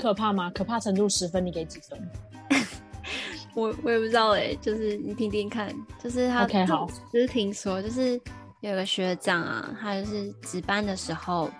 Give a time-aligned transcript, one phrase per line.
[0.00, 0.50] 可怕吗？
[0.54, 2.10] 可怕程度十分，你给几分？
[3.54, 8.20] 我我也不知道哎，就是你听听看，就是他 OK 好，就是听说，就是
[8.60, 11.50] 有个学长啊，他就是值班的时候，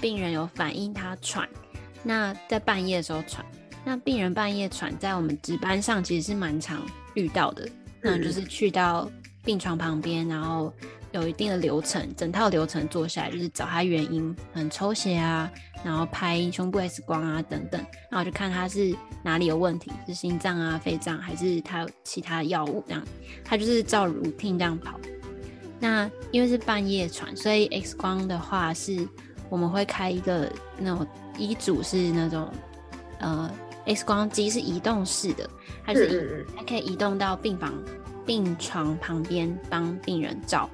[0.00, 1.48] 病人有反映他喘，
[2.02, 3.44] 那在半夜的时候喘，
[3.84, 6.80] 那病人半夜喘，在我们值班上其实是蛮常
[7.14, 7.68] 遇到的，
[8.00, 9.10] 那就是去到
[9.44, 10.72] 病床旁边，然后。
[11.16, 15.50] 有一定的流程，整套流程做下来就是找他原因，很抽血啊，
[15.82, 17.80] 然后拍胸部 X 光啊等等，
[18.10, 23.02] 然后就看他是哪里有问题，是心脏啊、肺脏还是他有其他药物这样，
[23.44, 25.00] 他就是照 routine 这样跑。
[25.78, 29.06] 那因为是半夜传，所以 X 光的话是
[29.48, 31.06] 我们会开一个那种
[31.38, 32.50] 医嘱是那种
[33.20, 33.50] 呃
[33.86, 35.48] X 光机是移动式的，
[35.84, 37.74] 它是它可以移动到病房
[38.24, 40.68] 病床旁边帮病人照。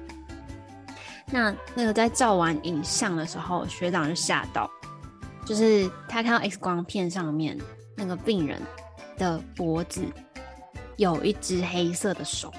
[1.33, 4.69] 那那个在照完影像的时候，学长就吓到，
[5.43, 7.57] 就是他看到 X 光片上面
[7.97, 8.61] 那个病人
[9.17, 10.03] 的脖子
[10.95, 12.53] 有一只黑色的手，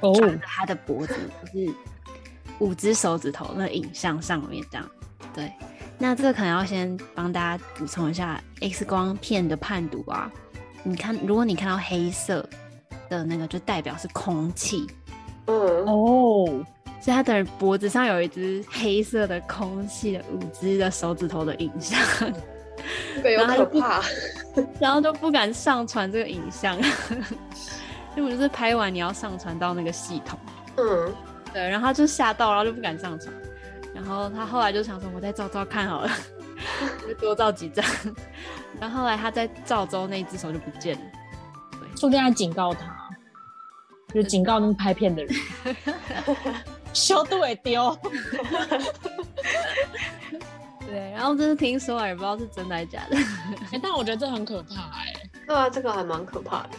[0.00, 1.72] 抓着他的脖子，就是
[2.58, 4.90] 五只手指头那影像上面这样。
[5.32, 5.52] 对，
[5.96, 10.28] 那这个可能要先帮大家补充一下 X 光片的判读啊。
[10.82, 12.44] 你看，如果你看到黑色
[13.08, 14.88] 的那个，就代表是空气。
[15.46, 16.66] 嗯哦。
[17.00, 21.98] 所以他等于脖子上有一只黑色的空气的五只的手指头的影像，
[23.22, 24.02] 然后可怕，
[24.78, 26.78] 然后就不敢上传这个影像，
[28.16, 30.38] 因为就是拍完你要上传到那个系统，
[30.76, 31.14] 嗯，
[31.54, 33.34] 对，然后他就吓到，然后就不敢上传，
[33.94, 36.10] 然后他后来就想说，我再照照看好了，
[37.08, 37.82] 就多照几张，
[38.78, 41.02] 然后后来他在照之后，那一只手就不见了，
[41.72, 43.08] 对，说不定在警告他，
[44.12, 45.34] 就警告那个拍片的人。
[46.92, 47.96] 修都会丢，
[50.86, 53.16] 对，然后就是听说，也不知道是真的还是假的。
[53.72, 55.12] 哎，但我觉得这很可怕，哎。
[55.46, 56.70] 对啊，这个还蛮可怕的。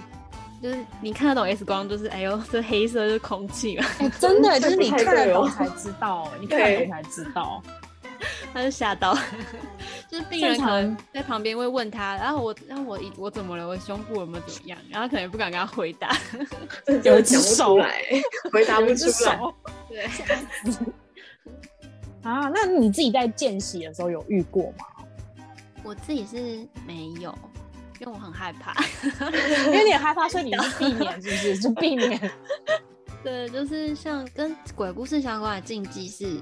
[0.62, 3.86] 就是你看得懂 X 光，就是哎呦，这黑色是空气嘛？
[4.20, 7.62] 真的，就是你看得懂才知道，你看得懂才知道。
[8.54, 9.18] 他就吓到，
[10.12, 13.66] 就是病人可能在旁边会问他，然后我，然后我，我怎么了？
[13.66, 14.78] 我胸部有没有怎么样？
[14.90, 16.14] 然后可能不敢跟他回答
[17.04, 18.04] 有一只手来，
[18.52, 19.40] 回答不出来。
[19.88, 20.04] 对，
[22.24, 24.86] 啊，那你自己在见习的时候有遇过吗？
[25.82, 27.34] 我自己是没有，
[28.02, 28.76] 因为我很害怕，
[29.68, 31.58] 因为你害怕，所以你是避免，是不是？
[31.58, 32.32] 就避免。
[33.24, 36.42] 对，就是像跟鬼故事相关的禁忌是。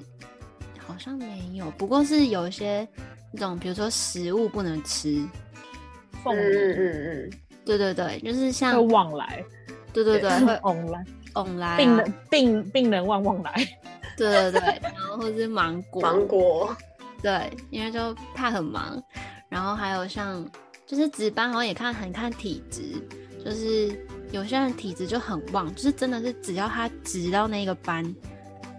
[0.87, 2.87] 好像没有，不过是有一些
[3.31, 5.23] 那种，比如说食物不能吃，
[6.23, 7.31] 凤梨，嗯嗯嗯，
[7.65, 9.43] 对对对，就是像往来，
[9.93, 13.53] 对对对，会 往来，往来，病人病病人旺旺来，
[14.17, 16.75] 对对对，然后或是芒果， 芒果，
[17.21, 19.01] 对，因为就怕很忙，
[19.47, 20.45] 然后还有像
[20.85, 22.81] 就是值班，好像也看很看体质，
[23.45, 23.95] 就是
[24.31, 28.03] 有些人体质就很旺，就是真的是只要他值到那个班。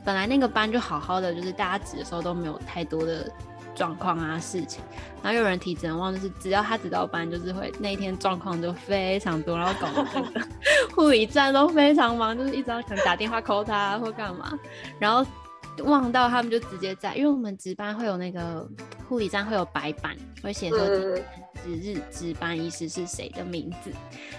[0.02, 3.30] 本来那个班就好好的，就是大家值的时候都没有太多的
[3.74, 4.82] 状况啊事情，
[5.22, 10.46] 然后有人体质很旺，就是只要他值到班，就是会那一天状况就非常多，然后搞得
[10.94, 14.58] 护理站都非常忙，就是一直要可能打电话 call 他或干嘛，
[14.98, 15.24] 然后
[15.84, 18.68] 忘到他们就直接在，因为我们值班会有那个
[19.08, 21.22] 护理站会有白板，会写说值
[21.64, 23.90] 日值班医师是谁的名字，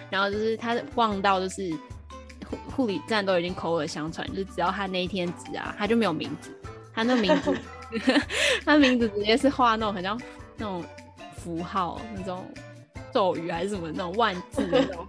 [0.10, 1.74] 然后就是他忘到就是。
[2.76, 6.52] 护理站都已经口耳相传，就是只要他那一天值啊，他就没有名字，
[6.94, 7.56] 他那名字，
[8.66, 10.20] 他名字直接是画那种很像
[10.58, 10.84] 那种
[11.38, 12.46] 符号，那种
[13.14, 15.08] 咒语还是什么那种万字那种，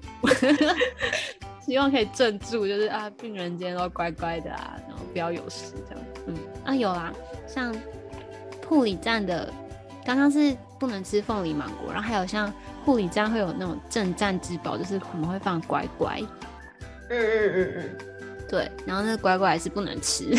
[1.65, 6.05] 希望可以镇住，就是啊，病人今天都乖乖的啊，然后不要有事这样。
[6.27, 7.13] 嗯，啊有啊，
[7.47, 7.75] 像
[8.67, 9.53] 护理站的，
[10.05, 12.53] 刚刚是不能吃凤梨芒果，然后还有像
[12.85, 16.21] 护理站会有那种镇站之宝，就是我们会放乖乖。
[17.11, 17.99] 嗯嗯嗯嗯，
[18.49, 20.35] 对，然后那个乖乖还是不能吃，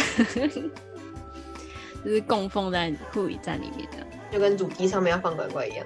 [2.03, 3.97] 就是供奉在护理站里面的，
[4.31, 5.85] 就跟主机上面要放乖乖一样。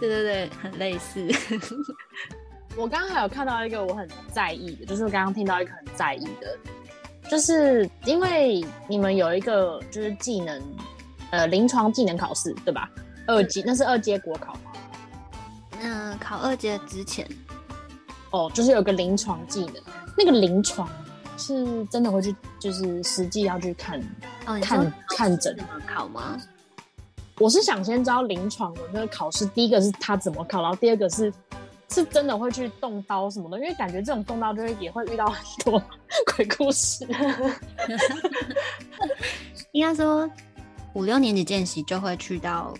[0.00, 1.28] 对对对，很类似。
[2.76, 6.58] 我刚刚还有看到一个我很在意的，就是我刚刚听到一个很在意的，
[7.28, 10.62] 就是因为你们有一个就是技能，
[11.30, 12.88] 呃，临床技能考试对吧？
[13.26, 14.60] 二级那是二阶国考吗？
[15.80, 17.28] 嗯，考二阶之前，
[18.30, 19.74] 哦，就是有个临床技能。
[20.16, 20.88] 那个临床
[21.36, 24.00] 是真的会去，就是实际要去看
[24.60, 25.56] 看看诊
[25.86, 26.40] 考吗？
[27.38, 31.32] 我是想先知道临床的那个考试，第一个是他怎么考，然后第二个是
[31.88, 35.80] 是真的会去动刀什么的，因为感觉这种动刀就会也会遇到很多
[36.34, 37.06] 鬼故事。
[39.72, 40.28] 应该说
[40.94, 42.74] 五六年级见习就会去到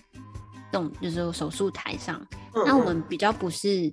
[0.73, 2.21] 动就是手术台上，
[2.55, 3.93] 嗯那我们比较不是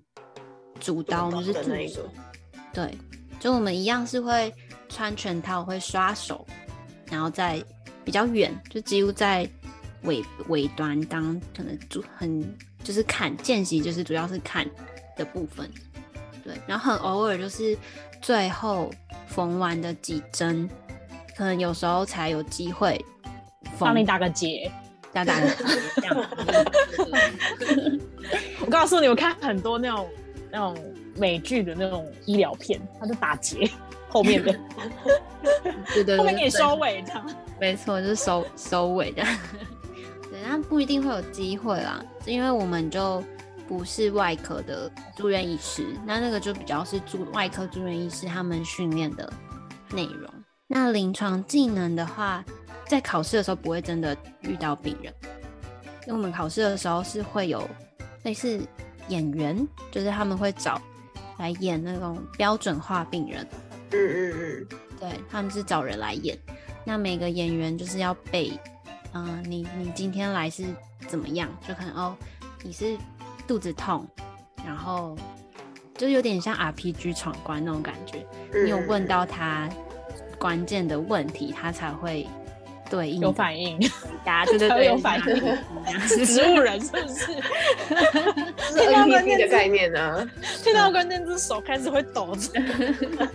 [0.79, 2.09] 主刀，我们是助手的那个，
[2.73, 2.97] 对，
[3.39, 4.51] 就我们一样是会
[4.89, 6.43] 穿全套，会刷手，
[7.09, 7.63] 然后在
[8.03, 9.47] 比较远，就几乎在
[10.03, 12.43] 尾尾端当可能主很
[12.83, 14.65] 就是看见习，就是主要是看
[15.15, 15.69] 的部分，
[16.43, 17.77] 对，然后很偶尔就是
[18.21, 18.91] 最后
[19.27, 20.69] 缝完的几针，
[21.35, 23.03] 可能有时候才有机会
[23.77, 24.71] 缝帮你打个结。
[25.13, 25.63] 打打个结
[25.95, 26.29] 这样，
[28.59, 30.09] 我告诉你，我看很多那种
[30.51, 30.77] 那种
[31.15, 33.65] 美剧的那种医疗片，他就打结
[34.15, 34.53] 后面的，
[35.93, 37.29] 对对对，后面给你收尾这样。
[37.59, 39.21] 没错，就是收收尾的。
[40.31, 43.21] 对，但不一定会有机会啦，因为我们就
[43.67, 49.29] 不是外科的住院医师，那那个就比较是住外科住院医师他们训练的
[49.91, 50.31] 内容。
[50.65, 52.41] 那临床技能的话，
[52.87, 55.13] 在考试的时候不会真的遇到病人，
[56.07, 57.67] 因为我们考试的时候是会有
[58.23, 58.61] 类似
[59.09, 60.81] 演员，就是他们会找
[61.37, 63.45] 来演那种标准化病人。
[63.95, 66.37] 嗯嗯嗯，对，他们是找人来演。
[66.83, 68.51] 那每个演员就是要背，
[69.13, 70.63] 嗯、你你今天来是
[71.07, 71.49] 怎么样？
[71.67, 72.15] 就可能哦，
[72.63, 72.95] 你是
[73.47, 74.07] 肚子痛，
[74.65, 75.17] 然后
[75.97, 78.25] 就有点像 RPG 闯关那种感觉。
[78.53, 79.69] 嗯你有问到他
[80.37, 82.27] 关键的问题，他才会
[82.89, 83.89] 对应有反应，回
[84.23, 88.44] 答，对对对， 有反应是 植物人是不是？
[88.77, 90.29] 听到关键字的概念啊，
[90.63, 92.51] 听到关键字手开始会抖着。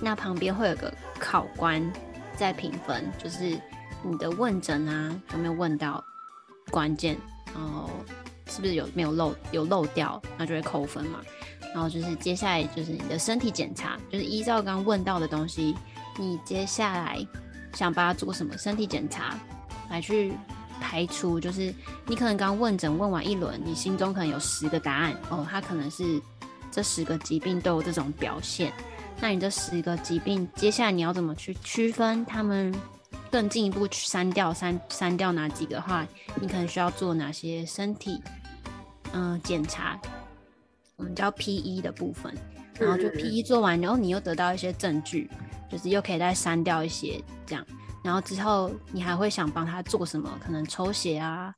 [0.00, 1.92] 那旁边会有个考官
[2.36, 3.56] 在评分，就是
[4.02, 6.04] 你的问诊啊有没有问到
[6.70, 7.16] 关键，
[7.54, 7.88] 然后
[8.48, 11.20] 是不是有没有漏有漏掉，那就会扣分嘛。
[11.72, 15.74] 然后就是接下来就是你的身体检查，就是依照刚刚问到的东西，
[16.18, 17.24] 你接下来
[17.74, 19.38] 想把它做什么身体检查，
[19.88, 20.32] 来去
[20.82, 21.72] 排除，就是
[22.06, 26.20] 你可能刚问诊问完一轮，你心中可能有十个答案哦，它可能是
[26.70, 28.72] 这十个疾病都有这种表现。
[29.20, 32.74] 那你这十个疾病，接下来你要怎么去区分他们？
[33.30, 36.06] 更进一步去删掉删删掉哪几个话，
[36.38, 38.22] 你可能需要做哪些身体
[39.14, 39.98] 嗯检查，
[40.96, 42.34] 我们叫 P 一的部分，
[42.78, 45.30] 然后就嗯 P 一做完，然后你又得到一些证据，
[45.70, 47.66] 就是又可以再删掉一些这样，
[48.02, 50.38] 然后之后你还会想帮他做什么？
[50.44, 51.54] 可能抽血啊，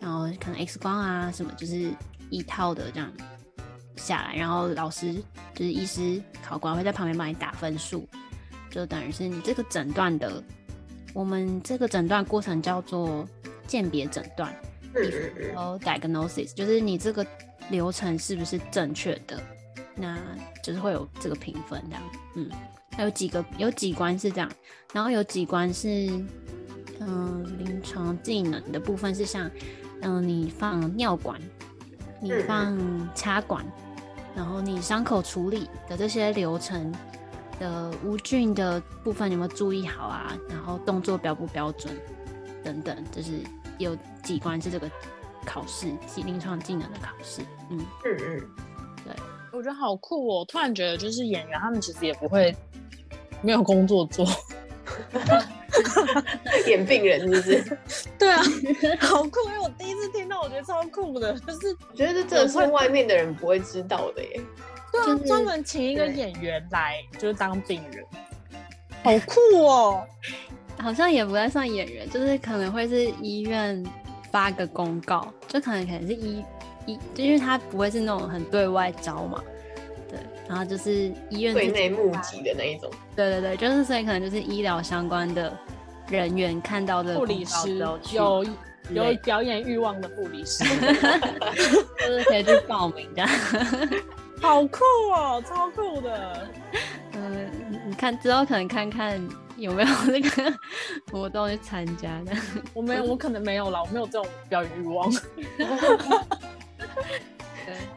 [0.00, 1.92] 然后可能 X 光啊什么，就是
[2.30, 3.12] 一套的这样
[3.96, 5.14] 下来，然后老师
[5.54, 8.08] 就是医师考官会在旁边帮你打分数，
[8.70, 10.42] 就等于是你这个诊断的，
[11.12, 13.26] 我们这个诊断过程叫做
[13.66, 14.54] 鉴别诊断。
[15.54, 17.26] 然后 diagnosis，就是你这个
[17.70, 19.42] 流程是不是正确的，
[19.96, 20.18] 那
[20.62, 22.02] 就是会有这个评分这样。
[22.34, 24.50] 嗯，还有几个有几关是这样，
[24.92, 25.88] 然后有几关是
[27.00, 29.50] 嗯临床技能的部分是像
[30.02, 31.40] 嗯你放尿管，
[32.20, 33.64] 你嗯放插管，
[34.34, 36.92] 然后你伤口处理的这些流程。
[37.60, 40.36] 的无菌的部分有没有注意好啊？
[40.48, 41.94] 然后动作标不标准
[42.64, 43.38] 等等，就是
[43.78, 44.90] 有几关是这个
[45.44, 47.40] 考试，及临床技能的考试。
[47.70, 48.18] 嗯，嗯
[49.06, 49.14] 嗯，
[49.52, 50.44] 我觉得好酷哦！
[50.48, 52.52] 突然觉得，就是演员他们其实也不会
[53.42, 54.26] 没有工作做。
[56.66, 57.78] 演病人是不是？
[58.18, 58.42] 对啊，
[59.00, 59.40] 好酷！
[59.46, 64.40] 因为我第一次听到，我觉得超酷的，就是我觉得这真的是外面的人不会知道的耶。
[64.92, 68.04] 对啊就，是专门请一个演员来就是当病人，
[69.02, 70.04] 好酷哦！
[70.78, 73.82] 好像也不太算演员，就是可能会是医院
[74.30, 76.44] 发个公告，就可能可能是医
[76.86, 79.42] 医，就因为他不会是那种很对外招嘛。
[80.46, 85.56] 对，然后就是医院对内募集的那一种，对对对，就是所以可能就是医疗相关的
[86.08, 87.76] 人员看到这个护理师
[88.12, 88.44] 有
[88.90, 90.64] 有表演欲望的护理师，
[92.00, 93.30] 就是可以去报名这样。
[94.42, 94.80] 好酷
[95.14, 96.48] 哦，超酷的！
[97.12, 99.24] 嗯，你你看之后可能看看
[99.56, 100.52] 有没有那个
[101.12, 102.32] 活动去参加的。
[102.74, 105.08] 我没有，我可能没有啦，我没有这种表演欲望。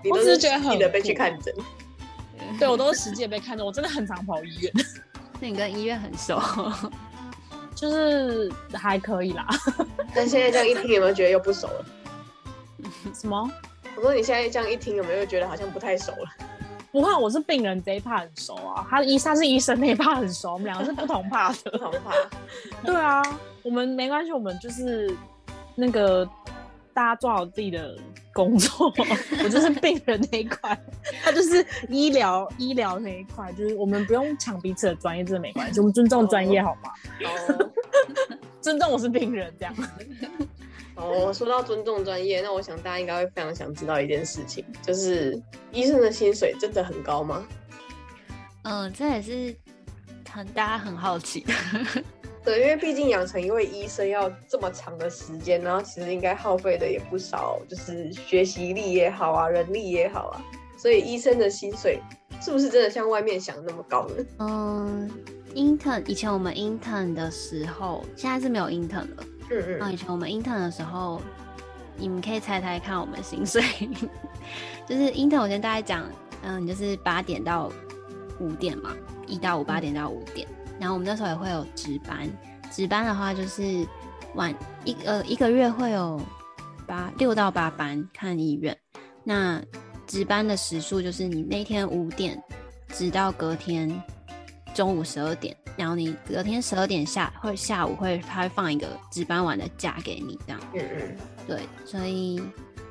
[0.03, 1.51] 你都是只是觉得很被去看诊。
[2.59, 4.71] 对我都是实际被看着，我真的很常跑医院，
[5.39, 6.41] 那你跟医院很熟，
[7.75, 9.47] 就是还可以啦。
[10.13, 11.85] 但现在这样一听，有没有觉得又不熟了？
[13.13, 13.51] 什么？
[13.95, 16.29] 我说你现在这样一听，有没有觉得好像不太熟了？
[16.91, 21.71] 不怕，我是病人这一趴很熟啊，他医他是医生那一趴很熟，我们两个是不同怕的。
[21.71, 22.13] 不同怕，
[22.85, 23.21] 对啊，
[23.63, 25.13] 我们没关系，我们就是
[25.75, 26.25] 那个
[26.95, 27.93] 大家做好自己的
[28.33, 28.87] 工作，
[29.43, 30.79] 我就是病人那一块，
[31.21, 36.89] 他就是医疗医疗那一块，就是我们不用抢彼此的专业，真的没关系，我们尊重专业好吗？
[37.25, 37.71] 哦，
[38.61, 39.75] 尊重我是病人这样。
[40.95, 45.37] 哦，说到尊重专业，那我想大家应该会非常想知道一件事情，就是
[45.73, 47.45] 医生的薪水真的很高吗？
[48.63, 49.53] 嗯，这也是
[50.31, 51.53] 很大家很好奇的。
[52.45, 60.41] 对，因为毕竟养成一位医生要这么长的时间，然后其实应该耗费的也不少，就是学习力也好啊，人力也好啊，
[60.77, 61.99] 所以医生的薪水
[62.39, 64.25] 是不是真的像外面想的那么高呢？
[64.37, 65.09] 嗯
[65.55, 69.23] ，intern 以前我们 intern 的时候，现在是没有 intern 了。
[69.49, 69.77] 嗯嗯。
[69.79, 71.19] 那以前我们 intern 的时候，
[71.97, 73.63] 你们可以猜猜看我们薪水，
[74.85, 76.07] 就是 intern 我先大概讲，
[76.43, 77.71] 嗯，就是八点到
[78.39, 80.47] 五点嘛，一到五八点到五点。
[80.79, 82.29] 然后我们那时候也会有值班，
[82.71, 83.85] 值班的话就是
[84.35, 84.53] 晚
[84.83, 86.21] 一呃一个月会有
[86.85, 88.77] 八六到八班看医院。
[89.23, 89.61] 那
[90.05, 92.41] 值班的时数就是你那天五点
[92.89, 93.89] 直到隔天
[94.73, 100.61] 中午十二点，然后你隔天十二点下或者下午会他会放一个值班完的假给你这样。
[100.73, 101.17] 嗯嗯。
[101.47, 102.41] 对，所以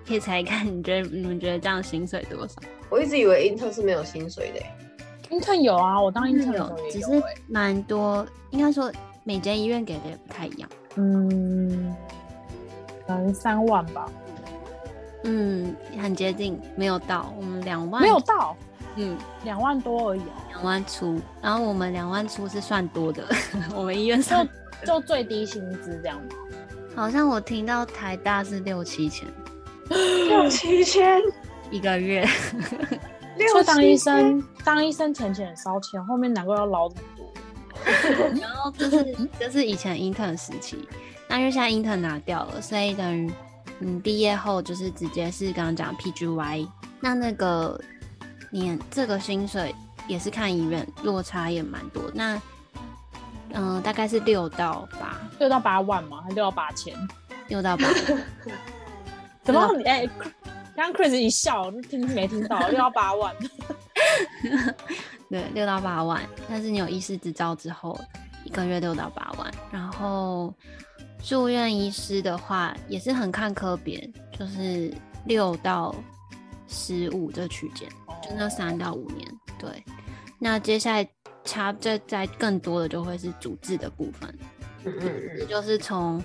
[0.06, 2.54] 可以猜一看，你觉得你们觉得这样薪水多少？
[2.90, 4.83] 我一直以为 intern 是没有薪水的。
[5.30, 8.90] Intern 有啊，我当 intern 有，只是蛮多，应该说
[9.22, 10.68] 每间医院给的也不太一样。
[10.96, 11.94] 嗯，
[13.06, 14.08] 可能三万吧。
[15.24, 18.54] 嗯，很接近，没有到，我们两万没有到，
[18.96, 21.18] 嗯，两万多而已，两万出。
[21.40, 23.24] 然后我们两万出是算多的，
[23.74, 24.46] 我们医院算
[24.84, 26.28] 就最低薪资这样吗？
[26.94, 29.26] 好像我听到台大是六七千，
[29.88, 31.20] 六七千
[31.70, 32.24] 一个月。
[33.50, 37.24] 所以当医生，当医生钱钱很烧钱，后面难怪要捞这么多。
[38.40, 40.88] 然后就是就是以前 intern 时期，
[41.28, 43.30] 那因为现在 intern 拿掉了，所以等于
[43.80, 46.68] 嗯毕业后就是直接是刚刚讲 PGY。
[47.00, 47.78] 那那个
[48.50, 49.74] 你这个薪水
[50.06, 52.02] 也是看医院，落差也蛮多。
[52.14, 52.40] 那
[53.52, 56.22] 嗯大概是六到八，六到八万嘛？
[56.22, 56.96] 还六到八千？
[57.48, 57.84] 六到八。
[59.44, 60.06] 怎么你哎？
[60.06, 62.66] 刚刚 Chris 一笑，听没听到？
[62.68, 63.34] 六到八万，
[65.30, 66.20] 对，六到八万。
[66.48, 67.98] 但是你有医师执照之后，
[68.44, 69.54] 一个月六到八万。
[69.70, 70.52] 然后
[71.22, 74.92] 住院医师的话，也是很看科别，就是
[75.26, 75.94] 六到
[76.66, 77.88] 十五这区间，
[78.20, 79.28] 就那三到五年。
[79.58, 79.84] 对，
[80.40, 81.08] 那接下来
[81.44, 84.38] 差再再更多的就会是主治的部分，
[84.84, 86.20] 嗯嗯嗯，就是从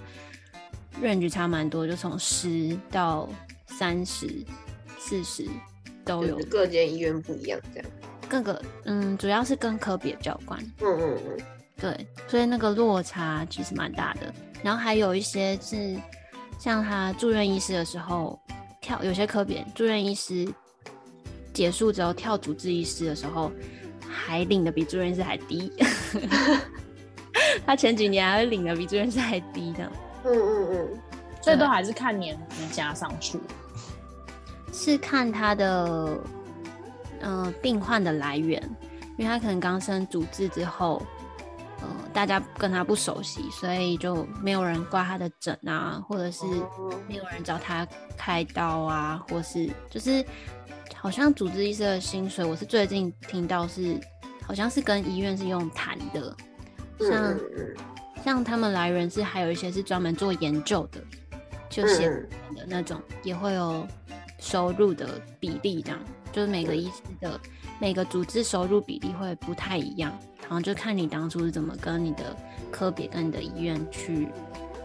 [1.01, 3.29] 院局差蛮多，就从十到。
[3.79, 4.27] 三十、
[4.97, 5.47] 四十
[6.03, 7.89] 都有，各间医院不一样，这样。
[8.27, 10.59] 各个嗯，主要是跟科别比较关。
[10.81, 11.37] 嗯嗯嗯，
[11.77, 14.33] 对，所以那个落差其实蛮大的。
[14.61, 15.95] 然后还有一些是
[16.59, 18.37] 像他住院医师的时候
[18.81, 20.45] 跳，有些科别住院医师
[21.53, 23.49] 结束之后跳主治医师的时候，
[24.05, 25.71] 还领的比住院医师还低。
[27.65, 29.89] 他前几年还会领的比住院医师还低的。
[30.25, 30.99] 嗯嗯嗯，
[31.41, 33.39] 所以都还是看年资加上去。
[34.89, 36.17] 是看他的，
[37.21, 38.59] 嗯，病患的来源，
[39.17, 41.05] 因为他可能刚生主治之后，
[41.79, 46.43] 呃，大家跟他不熟悉，所以就没有人挂他的诊啊，或者是
[47.07, 50.25] 没有人找他开刀啊，或是就是
[50.95, 53.95] 好像主治医生的薪水，我是最近听到是
[54.43, 56.35] 好像是跟医院是用谈的，
[56.99, 57.39] 像
[58.25, 60.99] 像他们来源是还有一些是专门做研究的，
[61.69, 62.27] 就写的
[62.65, 63.87] 那种也会有。
[64.39, 65.99] 收入的比例这样，
[66.31, 67.39] 就是每个医师的
[67.79, 72.35] 每个组织收入比例会不太一样，然后就看你当初是怎么跟你的
[72.71, 74.27] 科别跟你的医院去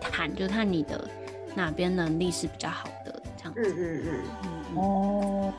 [0.00, 1.08] 谈，就看你的
[1.54, 3.61] 哪边能力是比较好的这样子。
[3.61, 4.76] 嗯嗯嗯。
[4.76, 5.52] 哦，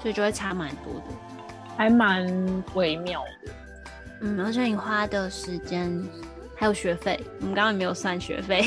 [0.00, 1.04] 所以就会差蛮多的，
[1.76, 2.26] 还蛮
[2.74, 3.52] 微妙的。
[4.20, 6.02] 嗯，而且你花的时间。
[6.56, 8.62] 还有学费，我们刚刚没有算学费。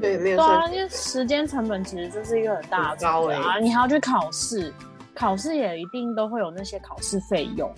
[0.00, 0.72] 对，没有算。
[0.72, 4.72] 因为时间成本其实就是一个很大的高啊，你还要去考试，
[5.14, 7.72] 考试也一定都会有那些考试费用。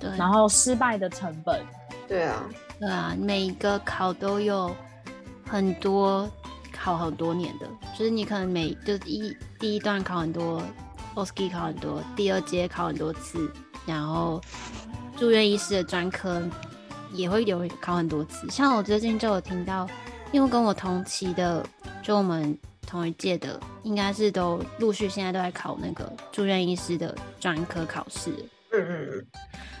[0.00, 0.10] 对。
[0.16, 1.60] 然后失败的成本。
[2.08, 2.42] 对啊。
[2.78, 4.74] 对啊，每一个考都有
[5.46, 6.26] 很多
[6.72, 7.66] 考很多年的，
[7.98, 10.62] 就是你可能每就一第一段考很多
[11.14, 13.52] o s k i 考很多，第二阶考很多次，
[13.84, 14.40] 然后
[15.18, 16.42] 住院医师的专科。
[17.12, 19.88] 也会有考很多次，像我最近就有听到，
[20.32, 21.64] 因为跟我同期的，
[22.02, 28.30] 就我们同一届的，应该是都陆续现在都在考那个住院医师的专科考试。
[28.72, 29.26] 嗯嗯嗯。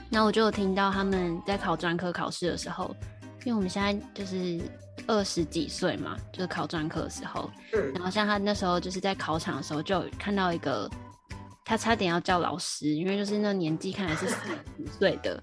[0.08, 2.94] 那我就有听到他们在考专科考试的时候，
[3.44, 4.60] 因为我们现在就是
[5.06, 7.48] 二十几岁嘛，就是考专科的时候。
[7.72, 7.92] 嗯。
[7.94, 10.90] 然后像他那时候就是在考场的时候，就看到一个，
[11.64, 14.36] 他差点要叫老师，因为就是那年纪看来是四
[14.78, 15.40] 十岁的。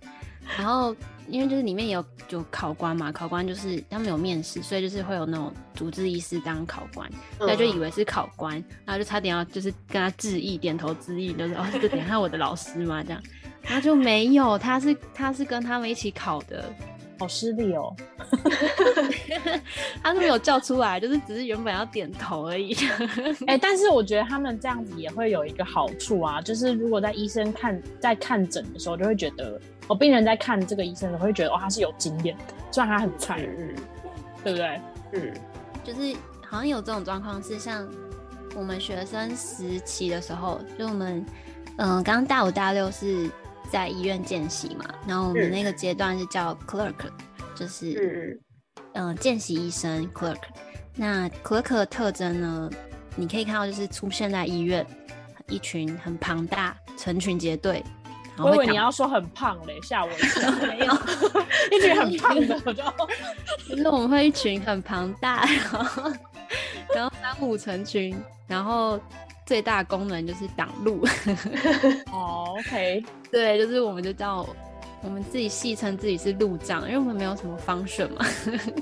[0.56, 0.96] 然后
[1.27, 8.54] 因为就是里面有有考官嘛，考官就是他们有面试，所以就是会有那种主治医师当考官，所以就以为是考官，
[8.86, 13.22] 然后就差点要就是跟他致意，点头致意，就是哦，这等一下我的老师嘛这样，
[13.63, 16.63] 然后就没有，他是他是跟他们一起考的。
[17.20, 17.96] 好失礼哦，
[20.04, 22.77] 他是没有叫出来，就是只是原本要点头而已。
[23.48, 33.75] 哎，但是我觉得他们这样子也会有一个好处啊，就是如果在医生看在看诊的时候，就会觉得哦，病人在看这个医生的时候会觉得哦，他是有经验的，虽然他很菜，嗯，
[34.44, 34.82] 对不对？
[35.13, 35.34] 嗯，
[35.84, 36.15] 就是
[36.46, 37.88] 好像有这种状况，是像
[38.56, 41.25] 我们学生时期的时候，就我们
[41.77, 43.29] 嗯，刚大五大六是。
[43.70, 46.94] 在医院见习嘛，然后我们那个阶段是叫 clerk，
[47.53, 48.39] 就是
[48.94, 50.38] 嗯见习医生 clerk。
[50.96, 52.70] 那 clerk 的特征呢，
[53.17, 54.88] 你可以看到就是出现在医院，
[55.50, 57.84] 一群很庞大，成群结队。
[58.38, 60.51] 我以为你要说很胖嘞，吓我一跳。
[60.67, 60.94] 没有，
[61.72, 62.84] 一群很胖的，我就
[63.70, 66.12] 就是我们会一群很庞大，然后
[66.96, 68.15] 然后三五成群，
[68.48, 69.00] 然后。
[69.48, 71.08] 最大功能就是挡路。
[72.12, 73.01] 哦，OK，
[73.32, 74.46] 对，就是我们就叫
[75.01, 78.25] 我们自己戏称自己是路障，因为我们没有什么方顺嘛。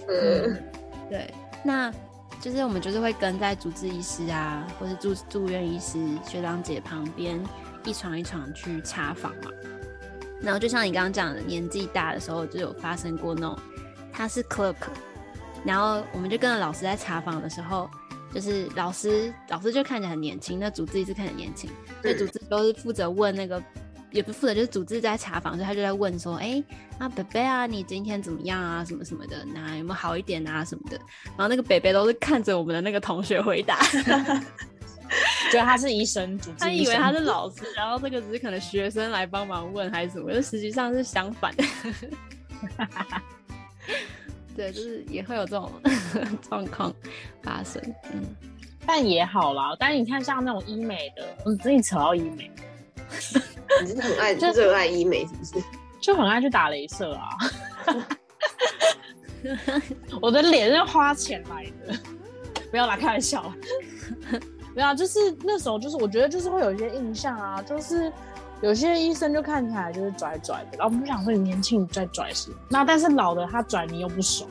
[0.10, 0.64] 嗯，
[1.08, 1.32] 对，
[1.64, 1.94] 那
[2.42, 7.40] 就是我们就是会跟在主治医师啊，或是住住院医师、学长姐旁边
[7.86, 9.52] 一床一床去查房嘛。
[10.42, 13.60] 然后就像你刚刚讲的，年纪大的时候就有发生过那种，
[14.12, 14.76] 他是 clerk，
[15.64, 17.90] 然后我们就跟着老师在查房的时候。
[18.34, 21.70] 就是老师，老师就看起来很年轻，那主治医师看起来年轻，
[22.02, 23.64] 所以主治都是负责问那个，
[24.12, 26.62] 也不负责，就是主治在查房，所以他就在问说，哎，
[26.98, 28.84] 啊北北啊，你今天怎么样啊？
[28.84, 30.66] 什么什么的，那有没有好一点啊？
[30.66, 33.80] 什么的，然后那个北北都是看着我们的那个同学回答，
[35.56, 41.54] 觉得他是医生，主治他以为他是老师，然后这个只是可能学生来帮忙问还是什么，就实际上是相反。
[44.56, 45.72] 对，就是也会有这种
[46.48, 46.94] 状况
[47.42, 48.24] 发生，嗯，
[48.86, 49.76] 但也好啦。
[49.80, 52.52] 但是你看，像那种医美的，我自己扯到医美，
[53.82, 55.66] 你是很爱就热爱医美，是不是？
[56.02, 57.30] 就很爱去打镭射啊！
[60.22, 62.00] 我的脸是花钱来的，
[62.72, 63.54] 不要来开玩笑。
[64.76, 68.12] 没有，就是那时候，就是我觉得就是会有一些印象啊，就是。
[68.62, 74.50] 有些医生就看起来就是拽拽的，然后我们就想说你年轻你再拽是，那但是老的他拽你又不爽，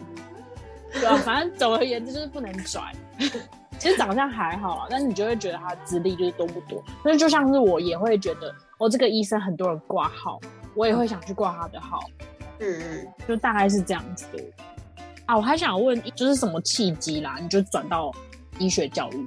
[0.93, 2.83] 对啊，反正总而言之就是不能拽。
[3.79, 6.85] 其实长相还好啊，但是你就会觉得他资历就是多不多。
[7.03, 10.39] 那就像是我也会觉得，哦，这个医生很多人挂号，
[10.75, 11.99] 我也会想去挂他的号。
[12.61, 14.45] 嗯嗯，就大概是这样子的。
[15.25, 17.37] 啊，我还想问，就是什么契机啦？
[17.41, 18.13] 你就转到
[18.59, 19.27] 医学教育，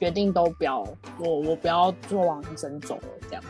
[0.00, 0.80] 决定都不要，
[1.18, 3.44] 我我不要做往医生走了这样。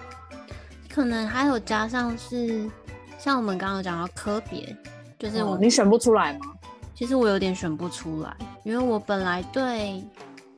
[0.92, 2.68] 可能还有加上是，
[3.16, 4.76] 像我们刚刚讲到科别，
[5.16, 6.40] 就是我你选不出来吗？
[6.92, 10.04] 其实我有点选不出来，因为我本来对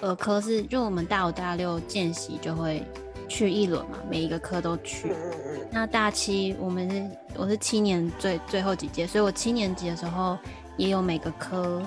[0.01, 2.83] 儿科是，就我们大五大六见习就会
[3.29, 5.15] 去一轮嘛，每一个科都去。
[5.71, 10.39] 那大七我们是我是七年最最后几届，所以我七年级的时候
[10.79, 11.83] 也有每个科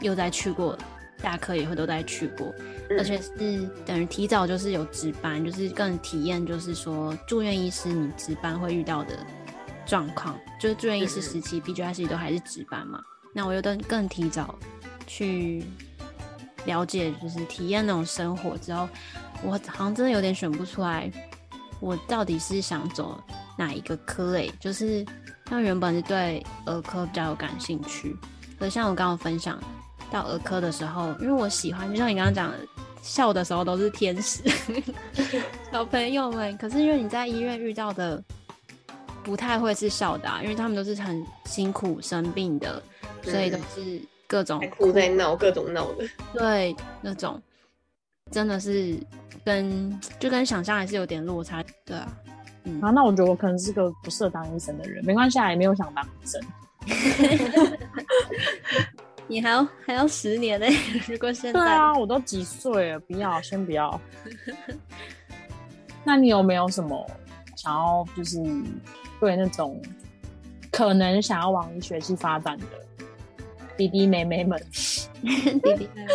[0.00, 0.78] 又再去过，
[1.22, 2.54] 大课也会都在去过。
[2.98, 9.14] 而且是等于提早就是有值班，就是更体验，就是说住院医师你值班会遇到的
[9.86, 13.00] 状况，就是住院医师时期 p g i 都还是值班嘛。
[13.32, 14.58] 那我又更更提早
[15.06, 15.62] 去
[16.64, 18.88] 了解，就是体验那种生活之后，
[19.44, 21.08] 我好像真的有点选不出来，
[21.78, 23.22] 我到底是想走
[23.56, 24.52] 哪一个科类？
[24.58, 25.06] 就是
[25.48, 28.16] 像原本是对儿科比较有感兴趣，
[28.58, 29.62] 可像我刚刚分享
[30.10, 32.58] 到儿科的时候，因为我喜欢，就像你刚刚讲的。
[33.02, 34.42] 笑的时候都是天使，
[35.72, 36.54] 小朋友们。
[36.58, 38.22] 可是因为你在医院遇到的
[39.24, 42.80] 不太会是笑的，啊因为他们都是很辛苦生病的，
[43.22, 46.06] 所以都是各种哭在闹，各种闹的。
[46.34, 47.40] 对，那种
[48.30, 48.94] 真的是
[49.46, 51.64] 跟就跟想象还是有点落差。
[51.86, 52.06] 对啊，
[52.64, 56.38] 嗯啊，那我觉得我可能是个不适合当医生的人，没关系，也没有想当医生。
[59.30, 60.66] 你还要还要十年呢？
[61.06, 64.00] 如果现在对啊，我都几岁了，不要，先不要。
[66.02, 67.08] 那你有没有什么
[67.56, 68.42] 想要，就是
[69.20, 69.80] 对那种
[70.72, 72.64] 可能想要往医学系发展的
[73.76, 74.60] 弟弟妹妹们？
[75.22, 76.08] 弟弟妹妹，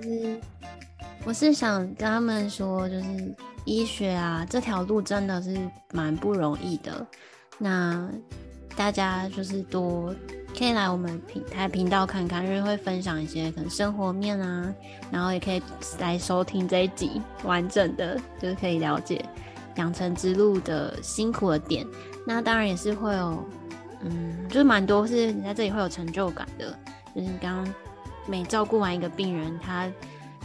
[0.00, 0.40] 就是
[1.24, 5.58] 我是想跟他们说，就是医学啊这条路真的是
[5.92, 7.04] 蛮不容易的。
[7.58, 8.08] 那
[8.76, 10.14] 大家就是多。
[10.58, 14.74] 可以来我们平台频道看看，因为会分享一些可能生活面啊，
[15.08, 15.62] 然后也可以
[16.00, 19.24] 来收听这一集完整的，就是可以了解
[19.76, 21.86] 养成之路的辛苦的点。
[22.26, 23.48] 那当然也是会有，
[24.02, 26.76] 嗯，就是蛮多是你在这里会有成就感的，
[27.14, 27.74] 就是你刚刚
[28.26, 29.88] 每照顾完一个病人，他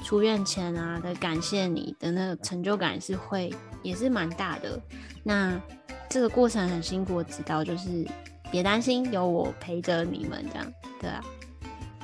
[0.04, 4.80] 出院前啊的感谢你的那个成就感是会也是蛮大的。
[5.23, 5.60] 那
[6.08, 8.08] 这个过程很辛苦，我知道，就是
[8.54, 11.26] 别担心，有我陪着你们这样，对啊。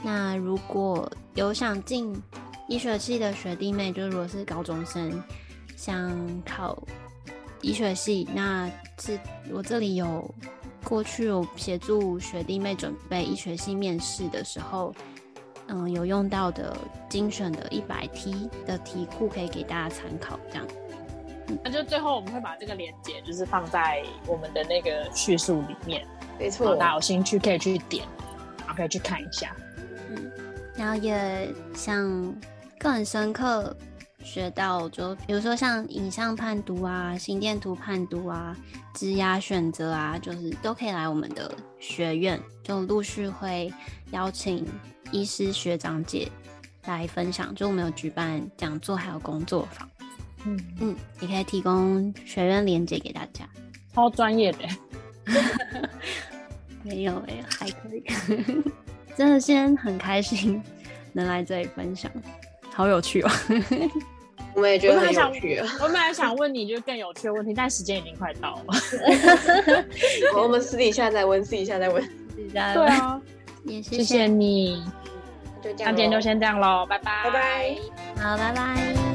[0.02, 2.20] 那如果有想进
[2.68, 5.24] 医学系的学弟妹，就如果是高中生
[5.76, 6.12] 想
[6.44, 6.82] 考
[7.62, 9.20] 医学系，那是
[9.52, 10.28] 我这里有
[10.84, 14.92] 过去有协助学弟妹准备医学系面试的时候，
[15.68, 16.76] 嗯，有用到的
[17.08, 20.66] 精选的一百题的题库可以给大家参考，这样。
[21.64, 26.08] 那就最后我们会把这个链接就是放在我们的那个叙述里面，
[26.40, 28.08] 没错，大家有兴趣可以去点，
[28.60, 29.56] 然后可以去看一下。
[30.10, 30.32] 嗯
[30.76, 32.34] 然后也像
[32.80, 33.76] 更深刻
[34.24, 38.56] 学到，就比如说像影像判读啊、心电图判读啊、
[38.94, 43.74] 职涯选择啊，就是都可以来我们的学院，就陆续会
[44.12, 44.66] 邀请
[45.12, 46.32] 医师学长姐
[46.86, 47.54] 来分享。
[47.54, 49.90] 就我们有举办讲座，还有工作坊，
[50.46, 53.46] 嗯嗯，也可以提供学院链接给大家。
[53.94, 54.60] 超专业的，
[56.84, 58.04] 没有哎，还可以。
[59.16, 60.62] 真的，先很开心
[61.14, 62.10] 能来这里分享，
[62.74, 63.30] 好有趣哦！
[64.56, 65.62] 我们也觉得很有趣。
[65.80, 69.86] 我本来想问你就更有趣的问题，但时间已经快到了。
[70.36, 72.02] 我们私底下再问，私底下再问。
[72.04, 73.22] 私底下对啊，
[73.64, 74.84] 也谢谢你。
[75.62, 77.76] 就这样，那今天就先这样喽，拜拜，拜拜，
[78.24, 79.09] 好，拜拜。